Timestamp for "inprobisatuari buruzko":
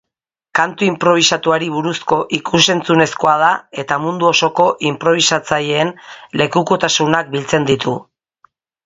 0.85-2.17